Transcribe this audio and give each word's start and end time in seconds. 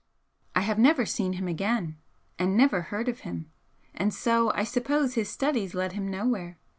I 0.55 0.61
have 0.61 0.79
never 0.79 1.05
seen 1.05 1.33
him 1.33 1.47
again 1.47 1.99
and 2.39 2.57
never 2.57 2.81
heard 2.81 3.07
of 3.07 3.19
him 3.19 3.51
and 3.93 4.11
so 4.11 4.51
I 4.53 4.63
suppose 4.63 5.13
his 5.13 5.29
studies 5.29 5.75
led 5.75 5.91
him 5.91 6.09
nowhere. 6.09 6.57